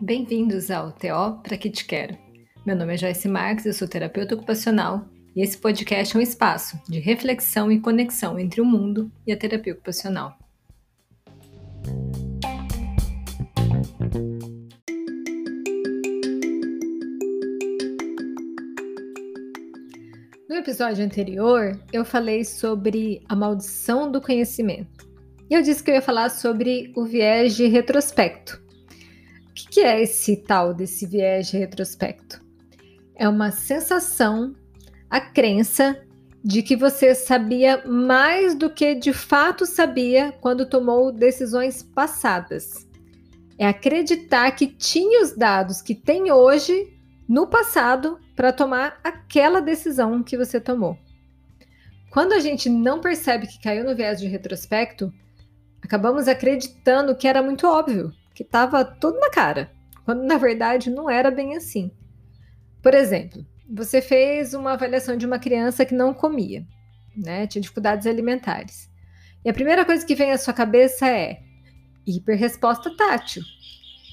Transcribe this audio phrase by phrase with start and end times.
[0.00, 2.18] Bem-vindos ao TO Para Que Te Quero.
[2.66, 6.78] Meu nome é Joyce Marques, eu sou terapeuta ocupacional e esse podcast é um espaço
[6.88, 10.36] de reflexão e conexão entre o mundo e a terapia ocupacional.
[20.48, 25.01] No episódio anterior, eu falei sobre a maldição do conhecimento.
[25.54, 28.58] Eu disse que eu ia falar sobre o viés de retrospecto.
[29.50, 32.42] O que é esse tal desse viés de retrospecto?
[33.14, 34.56] É uma sensação,
[35.10, 36.02] a crença
[36.42, 42.88] de que você sabia mais do que de fato sabia quando tomou decisões passadas.
[43.58, 50.22] É acreditar que tinha os dados que tem hoje no passado para tomar aquela decisão
[50.22, 50.96] que você tomou.
[52.10, 55.12] Quando a gente não percebe que caiu no viés de retrospecto,
[55.82, 59.70] acabamos acreditando que era muito óbvio, que estava tudo na cara,
[60.04, 61.90] quando na verdade não era bem assim.
[62.82, 66.66] Por exemplo, você fez uma avaliação de uma criança que não comia,
[67.16, 67.46] né?
[67.46, 68.90] Tinha dificuldades alimentares.
[69.44, 71.40] E a primeira coisa que vem à sua cabeça é
[72.06, 73.42] hiperresposta tátil.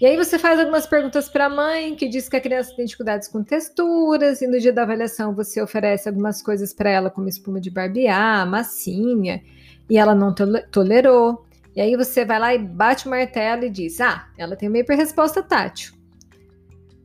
[0.00, 2.84] E aí você faz algumas perguntas para a mãe, que diz que a criança tem
[2.84, 7.28] dificuldades com texturas, e no dia da avaliação você oferece algumas coisas para ela, como
[7.28, 9.42] espuma de barbear, massinha,
[9.90, 10.32] e ela não
[10.70, 11.47] tolerou.
[11.78, 14.78] E aí você vai lá e bate o martelo e diz: Ah, ela tem uma
[14.78, 15.92] hiperresposta tátil.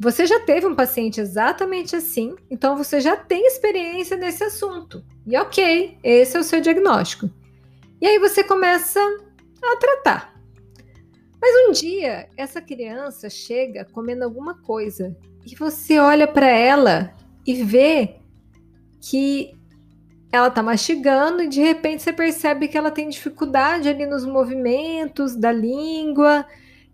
[0.00, 5.04] Você já teve um paciente exatamente assim, então você já tem experiência nesse assunto.
[5.26, 7.28] E ok, esse é o seu diagnóstico.
[8.00, 8.98] E aí você começa
[9.62, 10.40] a tratar.
[11.38, 17.12] Mas um dia, essa criança chega comendo alguma coisa e você olha para ela
[17.46, 18.16] e vê
[19.02, 19.52] que
[20.32, 25.36] ela está mastigando e de repente você percebe que ela tem dificuldade ali nos movimentos
[25.36, 26.46] da língua,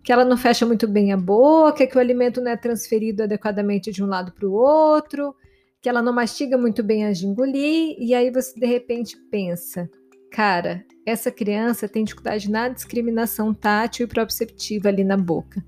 [0.03, 3.91] que ela não fecha muito bem a boca, que o alimento não é transferido adequadamente
[3.91, 5.33] de um lado para o outro,
[5.81, 9.89] que ela não mastiga muito bem de engolir, e aí você de repente pensa:
[10.29, 15.63] cara, essa criança tem dificuldade na discriminação tátil e proprioceptiva ali na boca.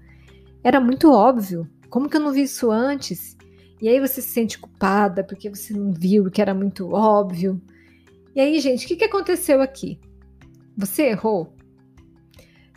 [0.62, 1.68] Era muito óbvio.
[1.90, 3.38] Como que eu não vi isso antes?
[3.82, 7.60] E aí você se sente culpada porque você não viu que era muito óbvio.
[8.36, 10.00] E aí, gente, o que, que aconteceu aqui?
[10.78, 11.54] Você errou?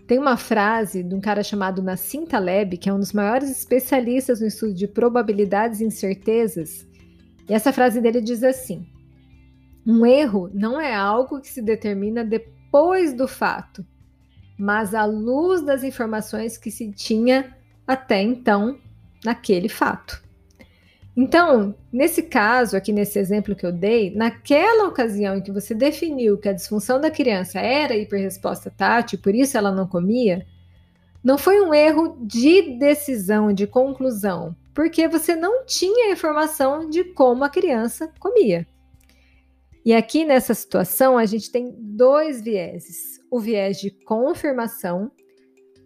[0.06, 4.40] Tem uma frase de um cara chamado Nassim Taleb, que é um dos maiores especialistas
[4.40, 6.86] no estudo de probabilidades e incertezas.
[7.48, 8.86] E essa frase dele diz assim:
[9.86, 13.86] um erro não é algo que se determina depois do fato,
[14.58, 17.54] mas à luz das informações que se tinha
[17.86, 18.78] até então
[19.22, 20.23] naquele fato.
[21.16, 26.38] Então, nesse caso, aqui nesse exemplo que eu dei, naquela ocasião em que você definiu
[26.38, 30.44] que a disfunção da criança era hiperresposta tátil, por isso ela não comia,
[31.22, 37.44] não foi um erro de decisão, de conclusão, porque você não tinha informação de como
[37.44, 38.66] a criança comia.
[39.84, 45.12] E aqui nessa situação a gente tem dois vieses: o viés de confirmação,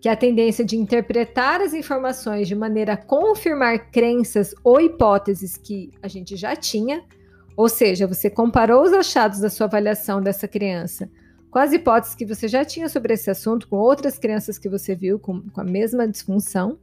[0.00, 5.56] que é a tendência de interpretar as informações de maneira a confirmar crenças ou hipóteses
[5.56, 7.04] que a gente já tinha,
[7.56, 11.10] ou seja, você comparou os achados da sua avaliação dessa criança
[11.50, 14.94] com as hipóteses que você já tinha sobre esse assunto, com outras crianças que você
[14.94, 16.78] viu com, com a mesma disfunção.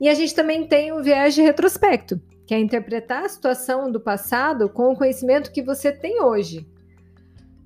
[0.00, 4.00] E a gente também tem o viés de retrospecto, que é interpretar a situação do
[4.00, 6.66] passado com o conhecimento que você tem hoje.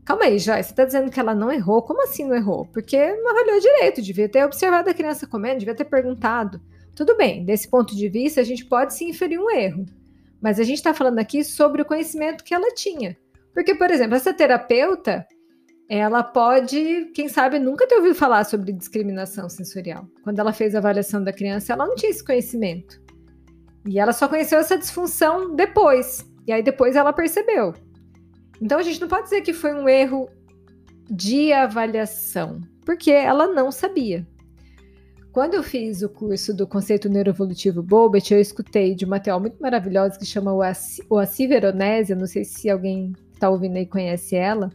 [0.06, 1.82] Calma aí, Joyce, você está dizendo que ela não errou?
[1.82, 2.64] Como assim não errou?
[2.66, 6.62] Porque não avaliou direito, devia ter observado a criança comendo, devia ter perguntado.
[6.94, 9.84] Tudo bem, desse ponto de vista, a gente pode se inferir um erro.
[10.40, 13.16] Mas a gente está falando aqui sobre o conhecimento que ela tinha.
[13.52, 15.26] Porque, por exemplo, essa terapeuta,
[15.88, 20.06] ela pode, quem sabe, nunca ter ouvido falar sobre discriminação sensorial.
[20.22, 23.02] Quando ela fez a avaliação da criança, ela não tinha esse conhecimento.
[23.84, 26.24] E ela só conheceu essa disfunção depois.
[26.46, 27.74] E aí depois ela percebeu.
[28.60, 30.28] Então a gente não pode dizer que foi um erro
[31.10, 34.26] de avaliação, porque ela não sabia.
[35.32, 39.62] Quando eu fiz o curso do conceito neuroevolutivo Bobet, eu escutei de uma teórica muito
[39.62, 44.70] maravilhosa que chama Oaci Veronese, não sei se alguém está ouvindo aí conhece ela,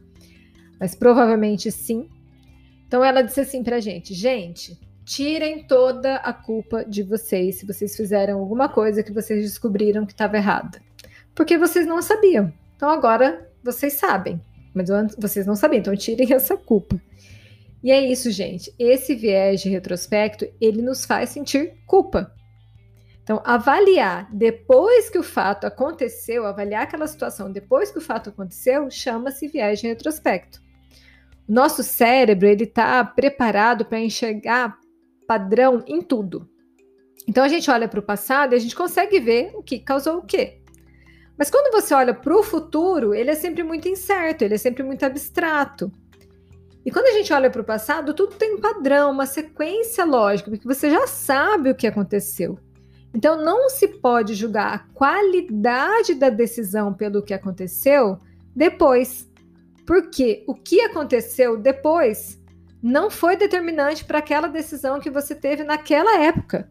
[0.79, 2.07] mas provavelmente sim.
[2.85, 7.95] Então ela disse assim pra gente, gente, tirem toda a culpa de vocês se vocês
[7.95, 10.79] fizeram alguma coisa que vocês descobriram que estava errada.
[11.33, 12.53] Porque vocês não sabiam.
[12.75, 14.41] Então agora vocês sabem,
[14.73, 17.01] mas vocês não sabiam, então tirem essa culpa.
[17.83, 18.73] E é isso, gente.
[18.77, 22.31] Esse viés de retrospecto, ele nos faz sentir culpa.
[23.23, 28.89] Então, avaliar depois que o fato aconteceu, avaliar aquela situação depois que o fato aconteceu,
[28.89, 30.61] chama-se viés de retrospecto.
[31.47, 34.77] Nosso cérebro ele está preparado para enxergar
[35.27, 36.49] padrão em tudo.
[37.27, 40.17] Então a gente olha para o passado e a gente consegue ver o que causou
[40.17, 40.60] o quê.
[41.41, 44.83] Mas quando você olha para o futuro, ele é sempre muito incerto, ele é sempre
[44.83, 45.91] muito abstrato.
[46.85, 50.51] E quando a gente olha para o passado, tudo tem um padrão, uma sequência lógica,
[50.51, 52.59] porque você já sabe o que aconteceu.
[53.11, 58.19] Então não se pode julgar a qualidade da decisão pelo que aconteceu
[58.55, 59.27] depois.
[59.83, 62.39] Porque o que aconteceu depois
[62.83, 66.69] não foi determinante para aquela decisão que você teve naquela época.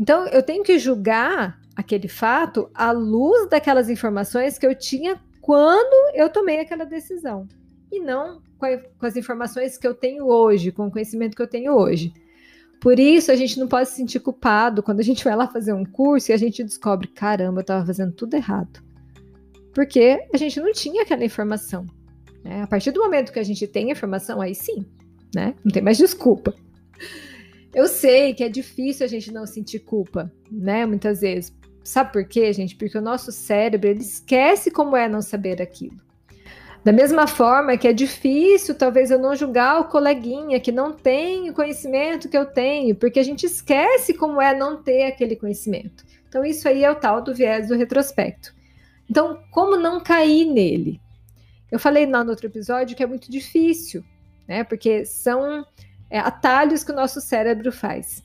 [0.00, 6.14] Então eu tenho que julgar aquele fato à luz daquelas informações que eu tinha quando
[6.14, 7.48] eu tomei aquela decisão
[7.90, 11.42] e não com, a, com, as informações que eu tenho hoje, com o conhecimento que
[11.42, 12.12] eu tenho hoje.
[12.80, 15.72] Por isso, a gente não pode se sentir culpado quando a gente vai lá fazer
[15.72, 18.82] um curso e a gente descobre: caramba, eu estava fazendo tudo errado.
[19.72, 21.86] Porque a gente não tinha aquela informação.
[22.42, 22.62] Né?
[22.62, 24.84] A partir do momento que a gente tem a informação, aí sim,
[25.34, 25.54] né?
[25.64, 26.54] não tem mais desculpa.
[27.74, 30.84] Eu sei que é difícil a gente não sentir culpa, né?
[30.84, 31.54] Muitas vezes.
[31.84, 32.76] Sabe por quê, gente?
[32.76, 36.00] Porque o nosso cérebro ele esquece como é não saber aquilo.
[36.84, 41.48] Da mesma forma que é difícil, talvez, eu não julgar o coleguinha que não tem
[41.48, 46.04] o conhecimento que eu tenho, porque a gente esquece como é não ter aquele conhecimento.
[46.28, 48.52] Então, isso aí é o tal do viés do retrospecto.
[49.08, 51.00] Então, como não cair nele?
[51.70, 54.04] Eu falei lá no outro episódio que é muito difícil,
[54.48, 54.64] né?
[54.64, 55.64] Porque são
[56.10, 58.24] é, atalhos que o nosso cérebro faz.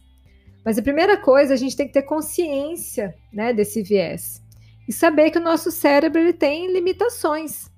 [0.67, 4.43] Mas a primeira coisa, a gente tem que ter consciência né, desse viés
[4.85, 7.71] e saber que o nosso cérebro ele tem limitações.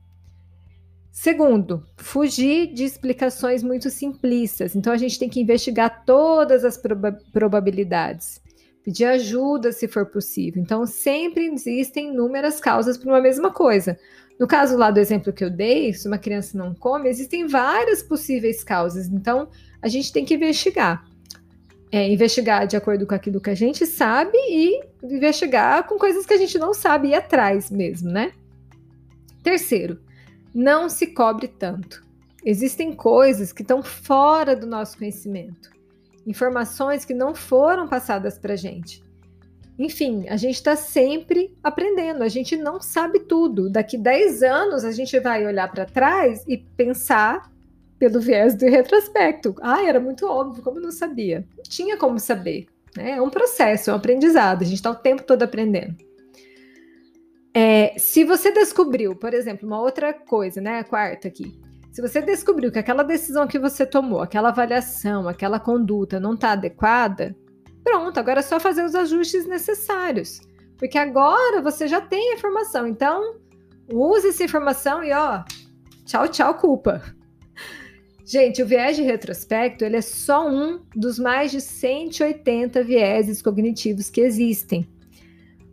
[1.11, 4.75] Segundo, fugir de explicações muito simplistas.
[4.75, 8.41] Então a gente tem que investigar todas as proba probabilidades,
[8.83, 10.59] pedir ajuda se for possível.
[10.59, 13.99] Então sempre existem inúmeras causas para uma mesma coisa.
[14.39, 18.01] No caso lá do exemplo que eu dei, se uma criança não come, existem várias
[18.01, 19.05] possíveis causas.
[19.09, 19.47] Então
[19.79, 21.07] a gente tem que investigar.
[21.91, 26.33] É, investigar de acordo com aquilo que a gente sabe e investigar com coisas que
[26.33, 28.31] a gente não sabe e atrás mesmo, né?
[29.41, 29.99] Terceiro,
[30.53, 32.03] não se cobre tanto.
[32.45, 35.71] Existem coisas que estão fora do nosso conhecimento,
[36.25, 39.03] informações que não foram passadas para gente.
[39.77, 43.69] Enfim, a gente está sempre aprendendo, a gente não sabe tudo.
[43.69, 47.49] Daqui 10 anos a gente vai olhar para trás e pensar
[47.99, 49.53] pelo viés do retrospecto.
[49.61, 51.45] Ah, era muito óbvio, como eu não sabia?
[51.55, 52.67] Não tinha como saber.
[52.95, 53.11] Né?
[53.11, 55.95] É um processo, é um aprendizado, a gente está o tempo todo aprendendo.
[57.53, 60.79] É, se você descobriu, por exemplo, uma outra coisa, né?
[60.79, 61.59] A quarta aqui.
[61.91, 66.51] Se você descobriu que aquela decisão que você tomou, aquela avaliação, aquela conduta não está
[66.51, 67.35] adequada,
[67.83, 70.39] pronto, agora é só fazer os ajustes necessários.
[70.77, 72.87] Porque agora você já tem a informação.
[72.87, 73.35] Então,
[73.91, 75.43] use essa informação e ó,
[76.05, 77.01] tchau, tchau, culpa.
[78.31, 84.07] Gente, o viés de retrospecto ele é só um dos mais de 180 vieses cognitivos
[84.11, 84.87] que existem.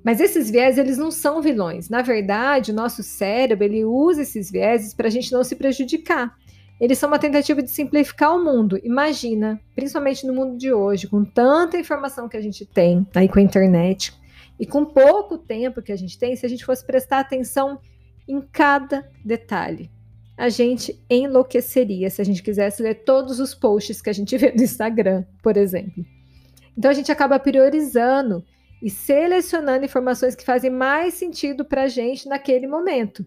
[0.03, 1.91] Mas esses viés, eles não são vilões.
[1.91, 6.35] Na verdade, o nosso cérebro, ele usa esses vieses para a gente não se prejudicar.
[6.81, 8.81] Eles são uma tentativa de simplificar o mundo.
[8.83, 13.39] Imagina, principalmente no mundo de hoje, com tanta informação que a gente tem aí com
[13.39, 14.15] a internet
[14.59, 17.79] e com pouco tempo que a gente tem, se a gente fosse prestar atenção
[18.27, 19.91] em cada detalhe,
[20.37, 24.53] a gente enlouqueceria se a gente quisesse ler todos os posts que a gente vê
[24.53, 26.05] no Instagram, por exemplo.
[26.77, 28.45] Então a gente acaba priorizando
[28.83, 33.25] e selecionando informações que fazem mais sentido para a gente naquele momento.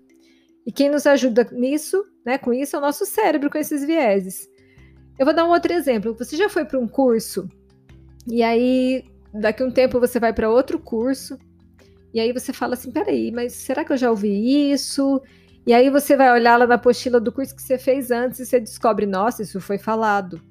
[0.66, 4.48] E quem nos ajuda nisso, né, com isso, é o nosso cérebro com esses vieses.
[5.18, 6.16] Eu vou dar um outro exemplo.
[6.16, 7.50] Você já foi para um curso
[8.28, 11.38] e aí daqui a um tempo você vai para outro curso
[12.14, 15.22] e aí você fala assim, peraí, mas será que eu já ouvi isso?
[15.70, 18.46] E aí você vai olhar lá na apostila do curso que você fez antes e
[18.48, 20.42] você descobre, nossa, isso foi falado.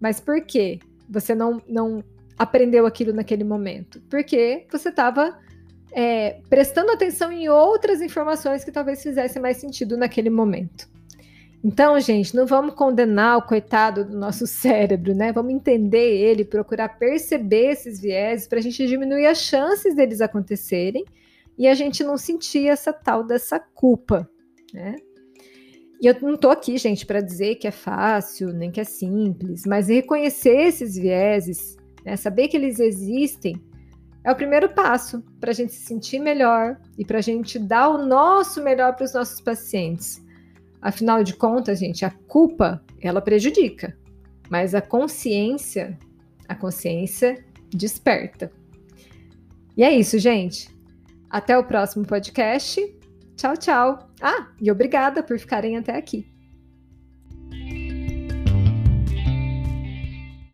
[0.00, 0.80] Mas por quê?
[1.08, 2.02] Você não, não
[2.36, 4.02] aprendeu aquilo naquele momento?
[4.10, 5.38] Porque você estava
[5.92, 10.88] é, prestando atenção em outras informações que talvez fizessem mais sentido naquele momento.
[11.62, 15.30] Então, gente, não vamos condenar o coitado do nosso cérebro, né?
[15.30, 21.04] Vamos entender ele, procurar perceber esses vieses para a gente diminuir as chances deles acontecerem
[21.56, 24.28] e a gente não sentir essa tal dessa culpa,
[24.72, 24.96] né?
[26.00, 29.64] E eu não estou aqui, gente, para dizer que é fácil, nem que é simples,
[29.66, 32.16] mas reconhecer esses vieses né?
[32.16, 33.62] Saber que eles existem
[34.24, 37.88] é o primeiro passo para a gente se sentir melhor e para a gente dar
[37.90, 40.24] o nosso melhor para os nossos pacientes.
[40.80, 43.96] Afinal de contas, gente, a culpa ela prejudica,
[44.48, 45.98] mas a consciência,
[46.48, 48.50] a consciência desperta.
[49.76, 50.68] E é isso, gente.
[51.28, 52.97] Até o próximo podcast.
[53.38, 54.10] Tchau, tchau.
[54.20, 56.28] Ah, e obrigada por ficarem até aqui.